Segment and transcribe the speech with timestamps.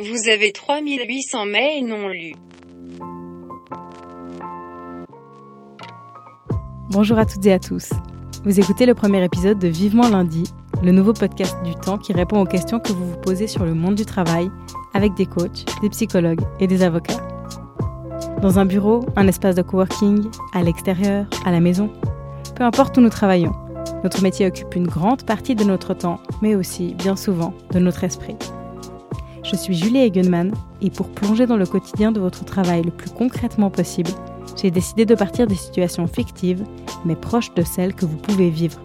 [0.00, 2.34] Vous avez 3800 mails non lus.
[6.90, 7.90] Bonjour à toutes et à tous.
[8.44, 10.50] Vous écoutez le premier épisode de Vivement lundi,
[10.82, 13.72] le nouveau podcast du temps qui répond aux questions que vous vous posez sur le
[13.74, 14.50] monde du travail
[14.94, 17.24] avec des coachs, des psychologues et des avocats.
[18.42, 21.88] Dans un bureau, un espace de coworking, à l'extérieur, à la maison,
[22.56, 23.52] peu importe où nous travaillons,
[24.02, 28.02] notre métier occupe une grande partie de notre temps, mais aussi, bien souvent, de notre
[28.02, 28.36] esprit.
[29.44, 33.10] Je suis Julie Egenman et pour plonger dans le quotidien de votre travail le plus
[33.10, 34.10] concrètement possible,
[34.56, 36.64] j'ai décidé de partir des situations fictives,
[37.04, 38.80] mais proches de celles que vous pouvez vivre.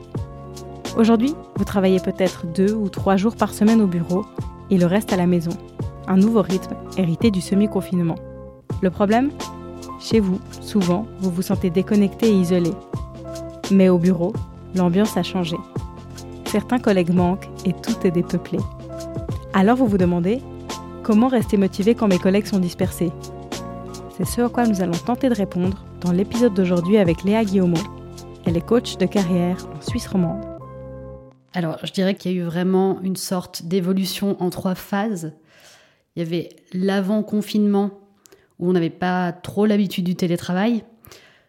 [0.97, 4.25] Aujourd'hui, vous travaillez peut-être deux ou trois jours par semaine au bureau
[4.69, 5.51] et le reste à la maison.
[6.07, 8.15] Un nouveau rythme hérité du semi-confinement.
[8.81, 9.31] Le problème?
[10.01, 12.71] Chez vous, souvent, vous vous sentez déconnecté et isolé.
[13.71, 14.33] Mais au bureau,
[14.75, 15.55] l'ambiance a changé.
[16.45, 18.59] Certains collègues manquent et tout est dépeuplé.
[19.53, 20.41] Alors vous vous demandez,
[21.01, 23.11] comment rester motivé quand mes collègues sont dispersés?
[24.15, 27.81] C'est ce à quoi nous allons tenter de répondre dans l'épisode d'aujourd'hui avec Léa Guillaumeau.
[28.45, 30.45] Elle est coach de carrière en Suisse romande.
[31.53, 35.33] Alors, je dirais qu'il y a eu vraiment une sorte d'évolution en trois phases.
[36.15, 37.89] Il y avait l'avant-confinement,
[38.59, 40.83] où on n'avait pas trop l'habitude du télétravail.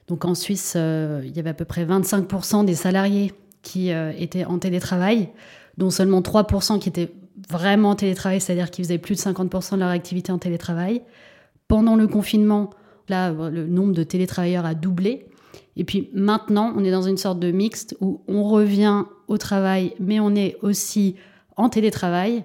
[0.09, 4.13] Donc en Suisse, euh, il y avait à peu près 25% des salariés qui euh,
[4.17, 5.29] étaient en télétravail,
[5.77, 7.13] dont seulement 3% qui étaient
[7.49, 11.03] vraiment en télétravail, c'est-à-dire qu'ils faisaient plus de 50% de leur activité en télétravail.
[11.69, 12.71] Pendant le confinement,
[13.09, 15.27] là, le nombre de télétravailleurs a doublé.
[15.77, 19.95] Et puis maintenant, on est dans une sorte de mixte où on revient au travail,
[20.01, 21.17] mais on est aussi
[21.57, 22.45] en télétravail.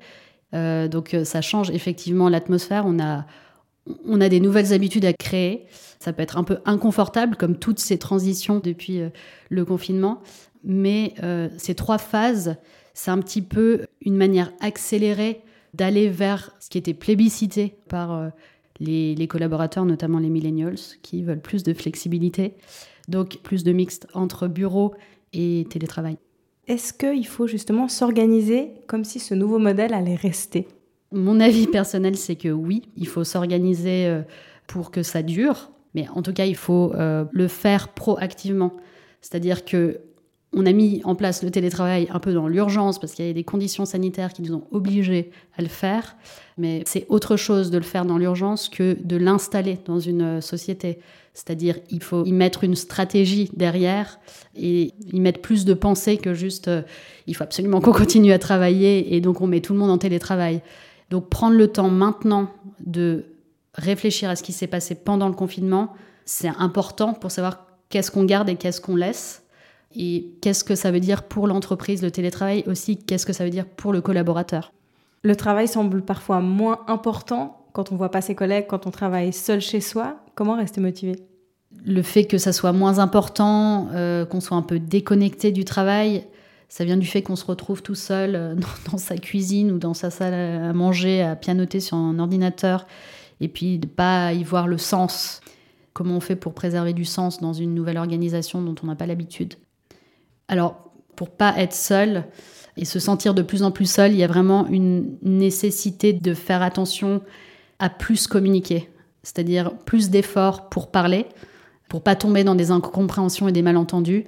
[0.53, 2.85] Euh, donc euh, ça change effectivement l'atmosphère.
[2.85, 3.25] On a,
[4.05, 5.65] on a des nouvelles habitudes à créer.
[5.99, 9.09] Ça peut être un peu inconfortable, comme toutes ces transitions depuis euh,
[9.49, 10.21] le confinement.
[10.63, 11.13] Mais
[11.57, 12.55] ces trois phases,
[12.95, 15.41] c'est un petit peu une manière accélérée
[15.75, 18.29] d'aller vers ce qui était plébiscité par euh,
[18.79, 22.53] les, collaborateurs, notamment les millennials, qui veulent plus de flexibilité,
[23.07, 24.95] donc plus de mixte entre bureau
[25.33, 26.17] et télétravail.
[26.67, 30.67] Est-ce qu'il faut justement s'organiser comme si ce nouveau modèle allait rester?
[31.11, 34.21] Mon avis personnel, c'est que oui, il faut s'organiser euh,
[34.67, 38.71] pour que ça dure, mais en tout cas, il faut euh, le faire proactivement.
[39.21, 39.99] C'est-à-dire que
[40.55, 43.33] on a mis en place le télétravail un peu dans l'urgence parce qu'il y avait
[43.33, 46.15] des conditions sanitaires qui nous ont obligés à le faire.
[46.57, 50.41] Mais c'est autre chose de le faire dans l'urgence que de l'installer dans une euh,
[50.41, 50.99] société.
[51.33, 54.19] C'est-à-dire, il faut y mettre une stratégie derrière
[54.55, 56.81] et y mettre plus de pensée que juste euh,
[57.27, 59.97] il faut absolument qu'on continue à travailler et donc on met tout le monde en
[59.97, 60.61] télétravail.
[61.09, 62.49] Donc prendre le temps maintenant
[62.79, 63.25] de
[63.73, 68.23] réfléchir à ce qui s'est passé pendant le confinement, c'est important pour savoir qu'est-ce qu'on
[68.23, 69.44] garde et qu'est-ce qu'on laisse
[69.95, 72.63] et qu'est-ce que ça veut dire pour l'entreprise, le télétravail?
[72.67, 74.71] Aussi, qu'est-ce que ça veut dire pour le collaborateur?
[75.23, 79.33] Le travail semble parfois moins important quand on voit pas ses collègues, quand on travaille
[79.33, 80.17] seul chez soi.
[80.35, 81.15] Comment rester motivé?
[81.85, 86.25] Le fait que ça soit moins important, euh, qu'on soit un peu déconnecté du travail,
[86.69, 88.55] ça vient du fait qu'on se retrouve tout seul euh,
[88.91, 92.87] dans, sa cuisine ou dans sa salle à manger, à pianoter sur un ordinateur,
[93.41, 95.41] et puis de pas y voir le sens.
[95.93, 99.05] Comment on fait pour préserver du sens dans une nouvelle organisation dont on n'a pas
[99.05, 99.55] l'habitude?
[100.47, 102.25] Alors, pour pas être seul
[102.77, 106.33] et se sentir de plus en plus seul, il y a vraiment une nécessité de
[106.33, 107.21] faire attention
[107.79, 108.89] à plus communiquer,
[109.23, 111.25] c'est-à-dire plus d'efforts pour parler,
[111.89, 114.25] pour pas tomber dans des incompréhensions et des malentendus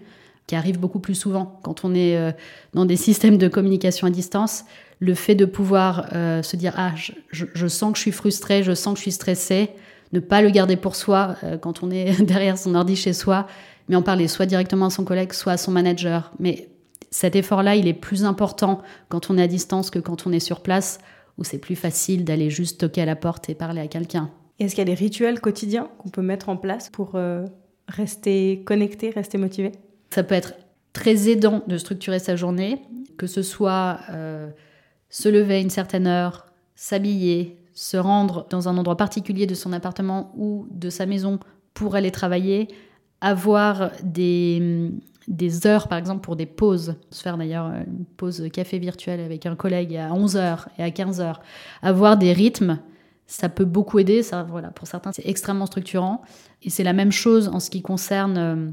[0.48, 2.32] qui arrivent beaucoup plus souvent quand on est euh,
[2.74, 4.64] dans des systèmes de communication à distance.
[5.00, 6.94] Le fait de pouvoir euh, se dire ah
[7.30, 9.70] je, sens que je suis frustré, je sens que je suis stressé,
[10.14, 13.46] ne pas le garder pour soi euh, quand on est derrière son ordi chez soi
[13.88, 16.32] mais en parler soit directement à son collègue, soit à son manager.
[16.40, 16.70] Mais
[17.10, 20.40] cet effort-là, il est plus important quand on est à distance que quand on est
[20.40, 21.00] sur place,
[21.38, 24.32] où c'est plus facile d'aller juste toquer à la porte et parler à quelqu'un.
[24.60, 27.46] Est-ce qu'il y a des rituels quotidiens qu'on peut mettre en place pour euh,
[27.88, 29.72] rester connecté, rester motivé?
[30.10, 30.54] Ça peut être
[30.94, 32.82] très aidant de structurer sa journée,
[33.18, 34.50] que ce soit euh,
[35.10, 39.74] se lever à une certaine heure, s'habiller, se rendre dans un endroit particulier de son
[39.74, 41.40] appartement ou de sa maison
[41.76, 42.70] pour aller travailler,
[43.22, 44.92] avoir des,
[45.28, 46.96] des heures, par exemple, pour des pauses.
[47.12, 51.36] Se faire d'ailleurs une pause café virtuelle avec un collègue à 11h et à 15h.
[51.82, 52.80] Avoir des rythmes,
[53.28, 54.24] ça peut beaucoup aider.
[54.24, 56.22] Ça, voilà, pour certains, c'est extrêmement structurant.
[56.64, 58.70] Et c'est la même chose en ce qui concerne euh,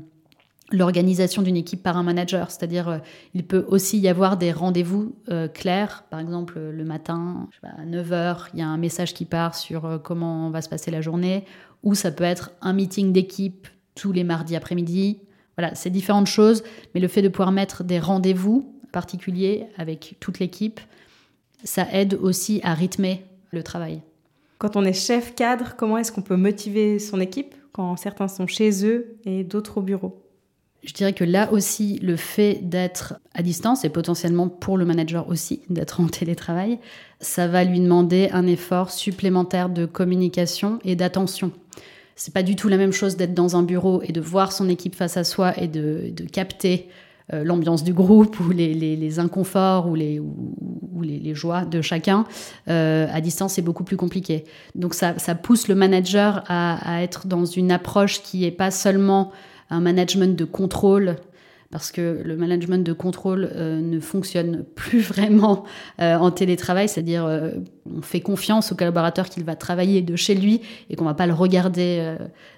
[0.71, 2.51] l'organisation d'une équipe par un manager.
[2.53, 2.99] C'est-à-dire, euh,
[3.35, 6.05] il peut aussi y avoir des rendez-vous euh, clairs.
[6.09, 10.51] Par exemple, le matin, à 9h, il y a un message qui part sur comment
[10.51, 11.45] va se passer la journée.
[11.83, 15.21] Ou ça peut être un meeting d'équipe tous les mardis après-midi.
[15.57, 16.65] Voilà, c'est différentes choses,
[16.95, 20.81] mais le fait de pouvoir mettre des rendez-vous particuliers avec toute l'équipe,
[21.65, 24.03] ça aide aussi à rythmer le travail.
[24.59, 28.47] Quand on est chef cadre, comment est-ce qu'on peut motiver son équipe quand certains sont
[28.47, 30.21] chez eux et d'autres au bureau?
[30.85, 35.29] Je dirais que là aussi, le fait d'être à distance et potentiellement pour le manager
[35.29, 36.79] aussi, d'être en télétravail,
[37.21, 41.53] ça va lui demander un effort supplémentaire de communication et d'attention.
[42.17, 44.69] C'est pas du tout la même chose d'être dans un bureau et de voir son
[44.69, 46.89] équipe face à soi et de, de capter
[47.33, 51.81] euh, l'ambiance du groupe ou les, les, inconforts ou, les, ou, les, les, joies de
[51.81, 52.27] chacun.
[52.69, 54.45] Euh, à distance, c'est beaucoup plus compliqué.
[54.75, 58.71] Donc ça, ça pousse le manager à, à, être dans une approche qui n'est pas
[58.71, 59.33] seulement
[59.71, 61.17] un management de contrôle
[61.75, 65.65] parce que le management de contrôle euh, ne fonctionne plus vraiment
[66.01, 67.51] euh, en télétravail, c'est-à-dire euh,
[67.93, 71.27] on fait confiance au collaborateur qu'il va travailler de chez lui et qu'on va pas
[71.27, 72.15] le regarder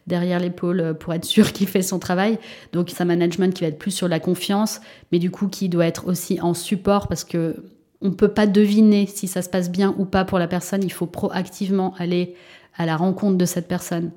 [0.07, 2.39] derrière l'épaule pour être sûr qu'il fait son travail.
[2.75, 4.83] Donc c'est un management qui va être plus sur la confiance,
[5.13, 7.57] mais du coup qui doit être aussi en support parce que
[8.03, 10.85] on peut pas deviner si ça se passe bien ou pas pour la personne.
[10.85, 12.35] Il faut proactivement aller
[12.77, 14.11] à la rencontre de cette personne.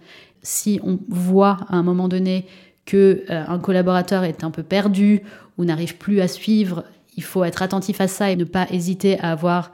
[0.44, 2.46] Si on voit à un moment donné
[2.97, 5.21] euh, un collaborateur est un peu perdu
[5.57, 6.83] ou n'arrive plus à suivre,
[7.18, 9.71] il faut être attentif à ça et ne pas hésiter à avoir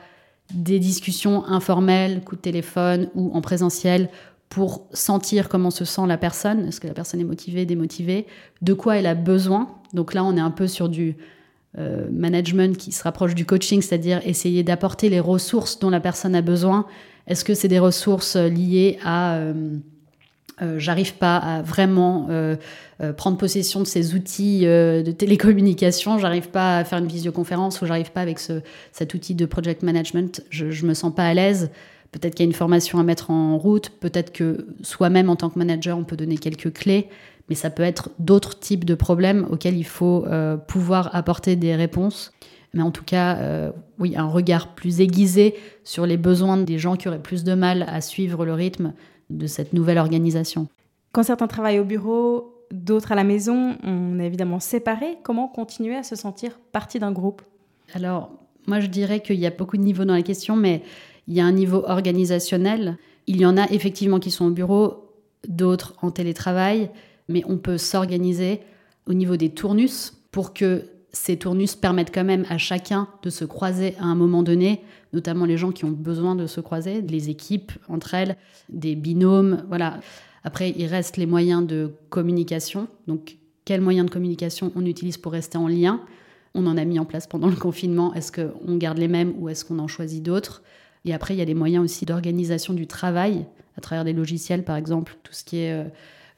[0.53, 4.09] des discussions informelles, coup de téléphone ou en présentiel
[4.49, 8.25] pour sentir comment se sent la personne, est-ce que la personne est motivée, démotivée,
[8.61, 9.69] de quoi elle a besoin?
[9.93, 11.17] Donc là, on est un peu sur du
[11.77, 16.35] euh, management qui se rapproche du coaching, c'est-à-dire essayer d'apporter les ressources dont la personne
[16.35, 16.85] a besoin.
[17.27, 19.35] Est-ce que c'est des ressources liées à...
[19.35, 19.77] Euh,
[20.61, 22.55] euh, j'arrive pas à vraiment euh,
[23.01, 27.85] euh, prendre possession de ces outils de télécommunication, j'arrive pas à faire une visioconférence ou
[27.85, 28.61] j'arrive pas avec ce,
[28.93, 31.71] cet outil de project management, je, je me sens pas à l'aise.
[32.11, 35.49] Peut-être qu'il y a une formation à mettre en route, peut-être que soi-même en tant
[35.49, 37.09] que manager, on peut donner quelques clés,
[37.49, 40.25] mais ça peut être d'autres types de problèmes auxquels il faut
[40.67, 42.31] pouvoir apporter des réponses.
[42.73, 47.09] Mais en tout cas, oui, un regard plus aiguisé sur les besoins des gens qui
[47.09, 48.93] auraient plus de mal à suivre le rythme
[49.29, 50.67] de cette nouvelle organisation.
[51.11, 55.17] Quand certains travaillent au bureau, d'autres à la maison, on est évidemment séparés.
[55.23, 57.41] Comment continuer à se sentir partie d'un groupe?
[57.93, 58.31] Alors,
[58.67, 60.83] moi je dirais qu'il y a beaucoup de niveaux dans la question, mais
[61.27, 62.97] il y a un niveau organisationnel.
[63.27, 65.09] Il y en a effectivement qui sont au bureau,
[65.47, 66.89] d'autres en télétravail,
[67.27, 68.59] mais on peut s'organiser
[69.07, 73.45] au niveau des tournus pour que ces tournus permettent quand même à chacun de se
[73.45, 74.81] croiser à un moment donné,
[75.13, 78.35] notamment les gens qui ont besoin de se croiser, les équipes entre elles,
[78.69, 79.99] des binômes, voilà.
[80.43, 82.87] Après, il reste les moyens de communication.
[83.07, 86.01] Donc, quels moyens de communication on utilise pour rester en lien?
[86.53, 88.13] On en a mis en place pendant le confinement.
[88.13, 90.61] Est-ce qu'on garde les mêmes ou est-ce qu'on en choisit d'autres?
[91.05, 93.45] Et après, il y a les moyens aussi d'organisation du travail
[93.77, 95.85] à travers des logiciels, par exemple, tout ce qui est euh,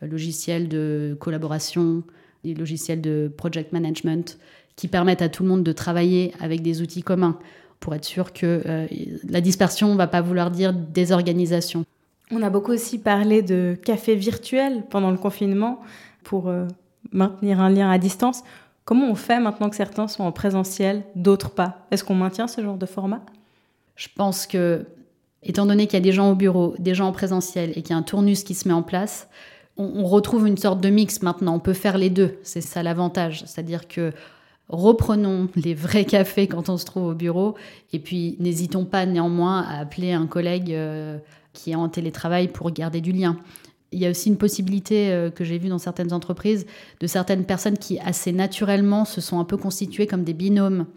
[0.01, 2.03] logiciel de collaboration,
[2.43, 4.37] des logiciels de project management
[4.77, 7.37] qui permettent à tout le monde de travailler avec des outils communs
[7.81, 8.87] pour être sûr que euh,
[9.27, 11.83] la dispersion ne va pas vouloir dire désorganisation.
[12.31, 15.79] On a beaucoup aussi parlé de café virtuel pendant le confinement
[16.23, 16.65] pour euh,
[17.11, 18.43] maintenir un lien à distance.
[18.85, 21.85] Comment on fait maintenant que certains sont en présentiel, d'autres pas?
[21.91, 23.21] Est-ce qu'on maintient ce genre de format?
[23.95, 24.85] Je pense que,
[25.41, 27.91] étant donné qu'il y a des gens au bureau, des gens en présentiel et qu'il
[27.91, 29.27] y a un tournus qui se met en place,
[29.77, 31.55] on, on retrouve une sorte de mix maintenant.
[31.55, 32.37] On peut faire les deux.
[32.43, 33.43] C'est ça l'avantage.
[33.45, 34.11] C'est-à-dire que
[34.69, 37.55] reprenons les vrais cafés quand on se trouve au bureau
[37.93, 41.17] et puis n'hésitons pas néanmoins à appeler un collègue euh,
[41.53, 43.37] qui est en télétravail pour garder du lien.
[43.93, 46.65] Il y a aussi une possibilité euh, que j'ai vue dans certaines entreprises
[46.99, 50.87] de certaines personnes qui assez naturellement se sont un peu constituées comme des binômes.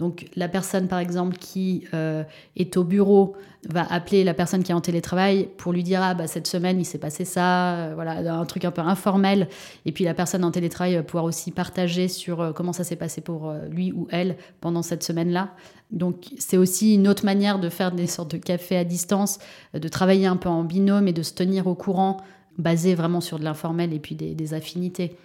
[0.00, 2.24] Donc la personne par exemple qui euh,
[2.56, 3.36] est au bureau
[3.68, 6.80] va appeler la personne qui est en télétravail pour lui dire ah bah cette semaine
[6.80, 9.48] il s'est passé ça, euh, voilà un truc un peu informel.
[9.86, 13.20] Et puis la personne en télétravail va pouvoir aussi partager sur comment ça s'est passé
[13.20, 15.54] pour lui ou elle pendant cette semaine-là.
[15.92, 19.38] Donc c'est aussi une autre manière de faire des sortes de cafés à distance,
[19.74, 22.16] de travailler un peu en binôme et de se tenir au courant
[22.60, 25.16] basé vraiment sur de l'informel et puis des, affinités.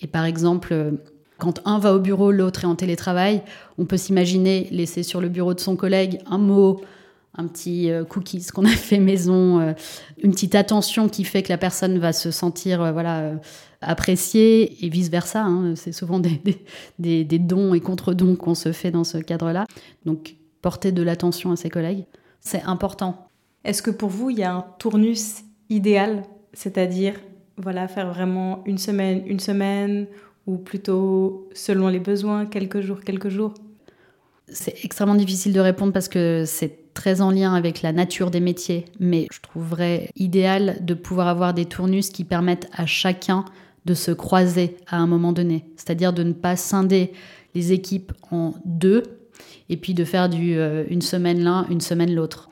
[0.00, 0.92] Et par exemple, euh,
[1.38, 3.42] quand un va au bureau, l'autre est en télétravail,
[3.78, 6.80] on peut s'imaginer laisser sur le bureau de son collègue un mot,
[7.34, 9.72] un petit euh, cookie, ce qu'on a fait maison, euh,
[10.22, 13.32] une petite attention qui fait que la personne va se sentir voilà
[13.80, 15.44] appréciée et vice versa.
[15.44, 15.74] Hein.
[15.76, 16.40] C'est souvent des,
[16.98, 19.66] des, des, dons et contre-dons qu'on se fait dans ce cadre-là.
[20.04, 22.04] Donc porter de l'attention à ses collègues,
[22.40, 23.28] c'est important.
[23.64, 26.22] Est-ce que pour vous, il y a un tournus idéal?
[26.58, 27.14] C'est-à-dire
[27.56, 30.06] voilà, faire vraiment une semaine, une semaine,
[30.46, 33.54] ou plutôt selon les besoins, quelques jours, quelques jours
[34.48, 38.40] C'est extrêmement difficile de répondre parce que c'est très en lien avec la nature des
[38.40, 43.44] métiers, mais je trouverais idéal de pouvoir avoir des tournus qui permettent à chacun
[43.84, 47.12] de se croiser à un moment donné, c'est-à-dire de ne pas scinder
[47.54, 49.04] les équipes en deux
[49.68, 52.48] et puis de faire du euh, une semaine l'un, une semaine l'autre.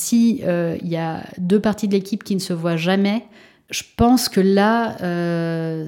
[0.00, 3.24] Si il y a deux parties de l'équipe qui ne se voient jamais,
[3.70, 4.96] je pense que là,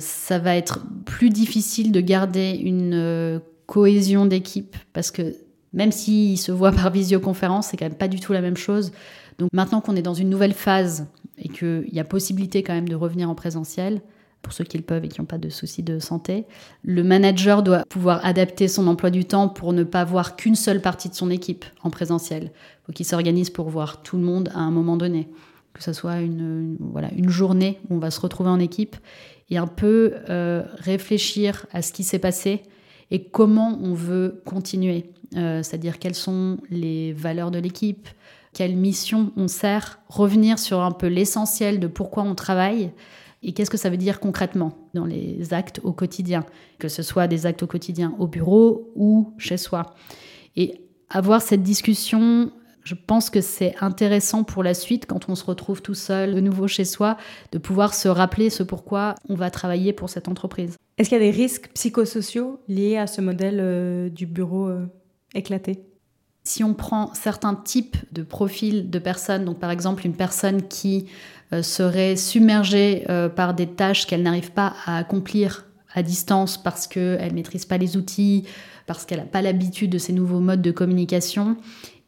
[0.01, 5.37] ça va être plus difficile de garder une cohésion d'équipe parce que
[5.73, 8.93] même s'ils se voient par visioconférence, c'est quand même pas du tout la même chose.
[9.39, 11.07] Donc maintenant qu'on est dans une nouvelle phase
[11.39, 14.03] et qu'il y a possibilité quand même de revenir en présentiel,
[14.43, 16.47] pour ceux qui le peuvent et qui n'ont pas de soucis de santé,
[16.83, 20.81] le manager doit pouvoir adapter son emploi du temps pour ne pas voir qu'une seule
[20.81, 22.45] partie de son équipe en présentiel.
[22.45, 25.29] Il faut qu'il s'organise pour voir tout le monde à un moment donné.
[25.73, 28.97] Que ce soit une, voilà, une journée où on va se retrouver en équipe
[29.51, 32.63] et un peu euh, réfléchir à ce qui s'est passé
[33.11, 35.11] et comment on veut continuer.
[35.37, 38.09] Euh, c'est-à-dire quelles sont les valeurs de l'équipe,
[38.53, 42.91] quelle mission on sert, revenir sur un peu l'essentiel de pourquoi on travaille
[43.43, 46.45] et qu'est-ce que ça veut dire concrètement dans les actes au quotidien,
[46.79, 49.95] que ce soit des actes au quotidien au bureau ou chez soi.
[50.57, 52.53] Et avoir cette discussion,
[52.85, 56.41] je pense que c'est intéressant pour la suite quand on se retrouve tout seul de
[56.41, 57.17] nouveau chez soi,
[57.53, 60.77] de pouvoir se rappeler ce pourquoi on va travailler pour cette entreprise.
[60.99, 64.87] Est-ce qu'il y a des risques psychosociaux liés à ce modèle euh, du bureau euh,
[65.35, 65.90] éclaté?
[66.43, 71.07] Si on prend certains types de profils de personnes, donc par exemple une personne qui
[71.53, 76.87] euh, serait submergée euh, par des tâches qu'elle n'arrive pas à accomplir à distance parce
[76.87, 78.45] qu'elle ne maîtrise pas les outils,
[78.87, 81.57] parce qu'elle n'a pas l'habitude de ces nouveaux modes de communication,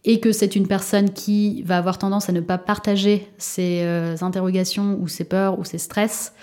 [0.04, 4.16] et que c'est une personne qui va avoir tendance à ne pas partager ses euh,
[4.20, 6.34] interrogations ou ses peurs ou ses stress,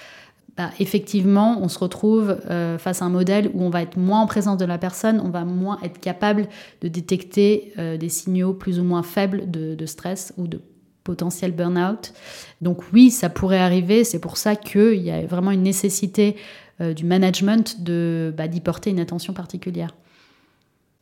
[0.59, 4.19] bah, effectivement, on se retrouve euh, face à un modèle où on va être moins
[4.19, 6.49] en présence de la personne, on va moins être capable
[6.81, 10.59] de détecter euh, des signaux plus ou moins faibles de, stress ou de
[11.05, 12.11] potentiel burn-out.
[12.59, 16.35] Donc oui, ça pourrait arriver, c'est pour ça qu'il y a vraiment une nécessité
[16.81, 19.95] euh, du management de, bah, d'y porter une attention particulière.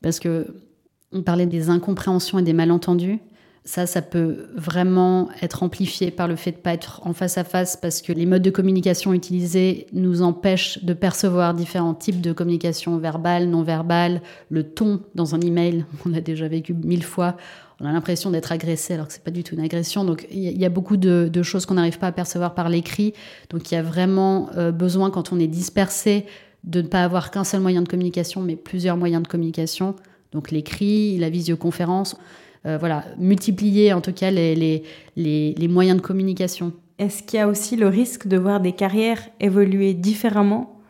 [0.04, 0.54] Parce que
[1.14, 3.18] on parlait des incompréhensions et des malentendus.
[3.68, 7.38] Ça, ça peut vraiment être amplifié par le fait de ne pas être en face
[7.38, 12.22] à face parce que les modes de communication utilisés nous empêchent de percevoir différents types
[12.22, 17.04] de communication verbale, non verbale, le ton dans un email, on a déjà vécu mille
[17.04, 17.36] fois.
[17.82, 20.06] On a l'impression d'être agressé alors que c'est pas du tout une agression.
[20.06, 23.12] Donc il y, a beaucoup de, choses qu'on n'arrive pas à percevoir par l'écrit.
[23.50, 26.26] Donc il y a vraiment euh, besoin quand on est dispersé
[26.64, 29.94] de ne pas avoir qu'un seul moyen de communication, mais plusieurs moyens de communication.
[30.32, 32.16] Donc l'écrit, la visioconférence.
[32.66, 34.84] Euh, voilà, multiplier en tout cas les,
[35.16, 36.74] les, moyens de communication.
[36.98, 40.82] Est-ce qu'il y a aussi le risque de voir des carrières évoluer différemment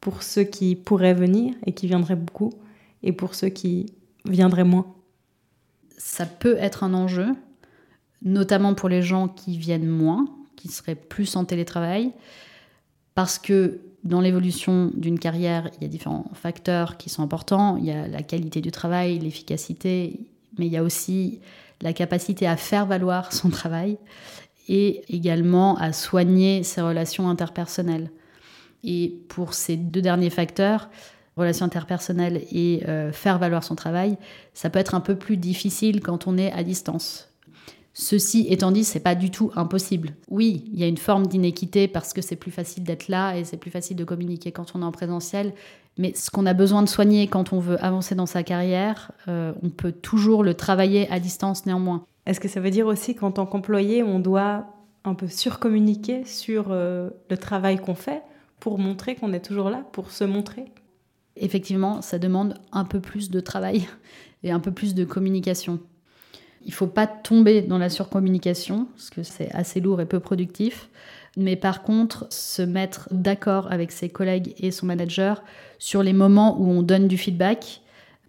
[0.00, 2.52] pour ceux qui pourraient venir et qui viendraient beaucoup,
[3.02, 3.92] et pour ceux qui
[4.24, 4.94] viendraient moins?
[5.98, 7.26] Ça peut être un enjeu,
[8.22, 12.12] notamment pour les gens qui viennent moins, qui seraient plus en télétravail,
[13.14, 17.76] parce que dans l'évolution d'une carrière, il y a différents facteurs qui sont importants.
[17.76, 20.20] Il y a la qualité du travail, l'efficacité,
[20.60, 21.40] mais il y a aussi
[21.80, 23.96] la capacité à faire valoir son travail
[24.68, 28.10] et également à soigner ses relations interpersonnelles.
[28.84, 30.90] Et pour ces deux derniers facteurs,
[31.36, 34.18] relations interpersonnelles et euh, faire valoir son travail,
[34.52, 37.29] ça peut être un peu plus difficile quand on est à distance.
[37.92, 40.14] Ceci étant dit, c'est pas du tout impossible.
[40.28, 43.44] Oui, il y a une forme d'inéquité parce que c'est plus facile d'être là et
[43.44, 45.52] c'est plus facile de communiquer quand on est en présentiel.
[45.98, 49.52] Mais ce qu'on a besoin de soigner quand on veut avancer dans sa carrière, euh,
[49.62, 52.04] on peut toujours le travailler à distance néanmoins.
[52.26, 54.66] Est-ce que ça veut dire aussi qu'en tant qu'employé, on doit
[55.04, 58.22] un peu surcommuniquer sur euh, le travail qu'on fait
[58.60, 60.66] pour montrer qu'on est toujours là, pour se montrer?
[61.36, 63.88] Effectivement, ça demande un peu plus de travail
[64.42, 65.80] et un peu plus de communication.
[66.62, 70.20] Il ne faut pas tomber dans la surcommunication, parce que c'est assez lourd et peu
[70.20, 70.88] productif.
[71.36, 75.42] Mais par contre, se mettre d'accord avec ses collègues et son manager
[75.78, 77.82] sur les moments où on donne du feedback.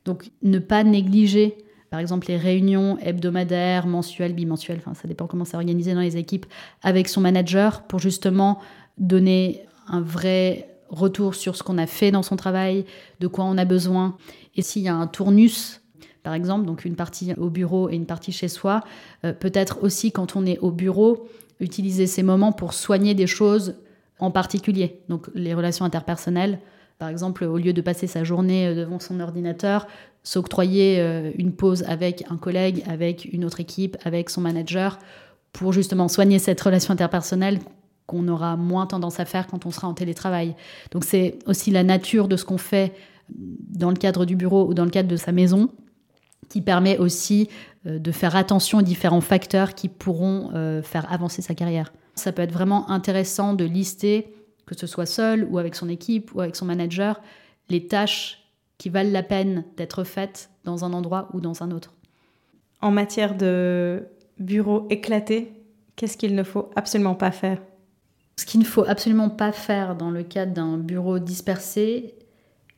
[0.05, 1.57] Donc ne pas négliger,
[1.89, 6.17] par exemple, les réunions hebdomadaires, mensuelles, bimensuelles, enfin ça dépend comment c'est organisé dans les
[6.17, 6.45] équipes,
[6.83, 8.59] avec son manager pour justement
[8.97, 12.85] donner un vrai retour sur ce qu'on a fait dans son travail,
[13.19, 14.17] de quoi on a besoin.
[14.55, 15.80] Et s'il y a un tournus
[16.24, 18.82] par exemple, donc une partie au bureau et une partie chez soi.
[19.25, 21.28] Euh, peut-être aussi quand on est au bureau,
[21.60, 23.75] utiliser ces moments pour soigner des choses
[24.20, 25.00] en particulier.
[25.10, 26.60] Donc les relations interpersonnelles,
[27.00, 29.88] par exemple, au lieu de passer sa journée euh, devant son ordinateur,
[30.24, 35.00] s'octroyer euh, une pause avec un collègue, avec une autre équipe, avec son manager,
[35.51, 37.60] pour justement soigner cette relation interpersonnelle
[38.06, 40.56] qu'on aura moins tendance à faire quand on sera en télétravail.
[40.92, 42.94] Donc c'est aussi la nature de ce qu'on fait
[43.30, 45.70] dans le cadre du bureau ou dans le cadre de sa maison
[46.51, 47.48] qui permet aussi
[47.88, 51.93] euh, de faire attention aux différents facteurs qui pourront euh, faire avancer sa carrière.
[52.15, 56.36] Ça peut être vraiment intéressant de lister, que ce soit seul ou avec son équipe
[56.36, 57.22] ou avec son manager,
[57.70, 58.39] les tâches
[58.77, 61.93] qui valent la peine d'être faites dans un endroit ou dans un autre.
[62.81, 65.53] En matière de bureau éclaté,
[65.96, 67.62] qu'est-ce qu'il ne faut absolument pas faire?
[68.36, 72.15] Ce qu'il ne faut absolument pas faire dans le cadre d'un bureau dispersé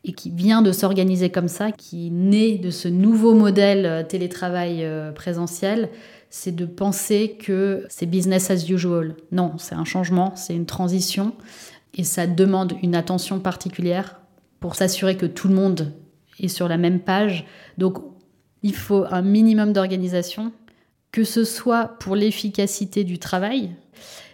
[0.06, 4.84] et qui vient de s'organiser comme ça, qui naît de ce nouveau modèle euh, télétravail
[4.84, 5.90] euh, présentiel,
[6.30, 9.16] c'est de penser que c'est business as usual.
[9.32, 11.34] Non, c'est un changement, c'est une transition
[11.96, 14.20] et ça demande une attention particulière
[14.60, 15.94] pour s'assurer que tout le monde
[16.40, 17.46] est sur la même page.
[17.78, 18.00] Donc
[18.62, 20.52] il faut un minimum d'organisation,
[21.12, 23.70] que ce soit pour l'efficacité du travail,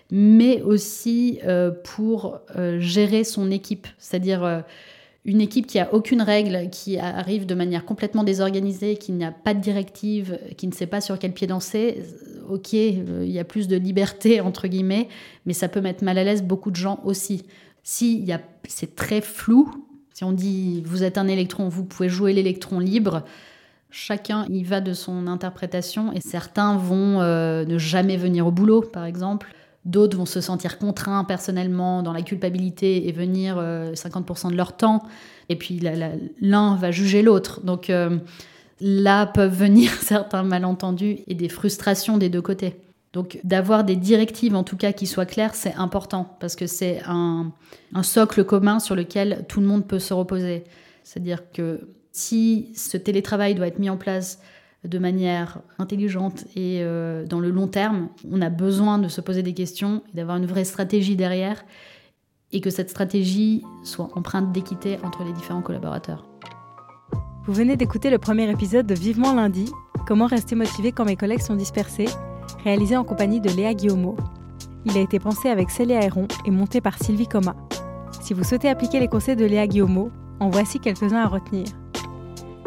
[0.10, 2.40] mais aussi euh, pour
[2.78, 3.88] gérer son équipe.
[3.98, 4.64] C'est-à-dire
[5.30, 9.54] une équipe qui a aucune règle, qui arrive de manière complètement désorganisée, qui n'a pas
[9.54, 12.04] de directive, qui ne sait pas sur quel pied danser.
[12.50, 15.08] Ok, il y a plus de liberté entre guillemets,
[15.46, 17.44] mais ça peut mettre mal à l'aise beaucoup de gens aussi.
[17.84, 18.28] Si
[18.68, 19.70] c'est très flou,
[20.14, 23.24] si on dit vous êtes un électron, vous pouvez jouer l'électron libre,
[23.92, 28.82] Chacun y va de son interprétation et certains vont euh, ne jamais venir au boulot,
[28.82, 29.52] par exemple.
[29.90, 34.78] D'autres vont se sentir contraints personnellement dans la culpabilité et venir 50% euh, de leur
[34.78, 35.02] temps.
[35.50, 35.82] Et puis
[36.42, 37.62] l'un va juger l'autre.
[37.62, 38.20] Donc euh,
[38.80, 42.76] là peuvent venir certains malentendus et des frustrations des deux côtés.
[43.14, 47.02] Donc d'avoir des directives en tout cas qui soient claires, c'est important parce que c'est
[47.08, 47.52] un
[48.04, 50.66] socle commun sur lequel tout le monde peut se reposer.
[51.04, 54.40] C'est-à-dire que si ce télétravail doit être mis en place
[54.86, 59.44] de manière intelligente et euh, dans le long terme, on a besoin de se poser
[59.44, 61.64] des questions et d'avoir une vraie stratégie derrière
[62.52, 66.26] et que cette stratégie soit empreinte d'équité entre les différents collaborateurs.
[67.46, 69.72] Vous venez d'écouter le premier épisode de Vivement lundi,
[70.10, 72.08] Comment rester motivé quand mes collègues sont dispersés,
[72.64, 74.18] réalisé en compagnie de Léa Guillaumeau.
[74.86, 77.56] Il a été pensé avec Célia Héron et monté par Sylvie Coma.
[78.20, 80.10] Si vous souhaitez appliquer les conseils de Léa Guillaumeau,
[80.40, 81.68] en voici quelques-uns à retenir.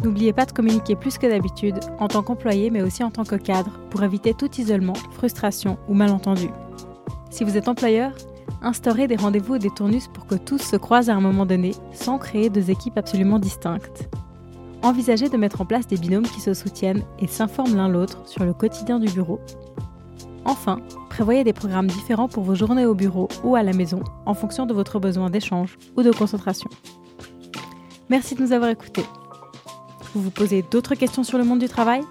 [0.05, 3.37] N'oubliez pas de communiquer plus que d'habitude en tant qu'employé mais aussi en tant que
[3.37, 6.49] cadre pour éviter tout isolement, frustration ou malentendu.
[7.31, 8.13] Si vous êtes employeur,
[8.63, 11.73] instaurez des rendez-vous et des tournus pour que tous se croisent à un moment donné
[11.93, 14.09] sans créer deux équipes absolument distinctes.
[14.83, 18.45] Envisagez de mettre en place des binômes qui se soutiennent et s'informent l'un l'autre sur
[18.45, 19.39] le quotidien du bureau.
[20.45, 24.35] Enfin, prévoyez des programmes différents pour vos journées au bureau ou à la maison en
[24.35, 26.69] fonction de votre besoin d'échange ou de concentration.
[28.11, 29.05] Merci de nous avoir écoutés.
[30.15, 32.03] Vous vous posez d'autres questions sur le monde du travail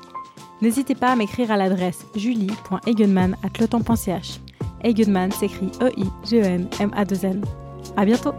[0.61, 4.39] N'hésitez pas à m'écrire à l'adresse julie.egenman.ch.
[4.83, 7.43] Egenman s'écrit E-I-G-E-N-M-A-2-N.
[7.97, 8.33] À bientôt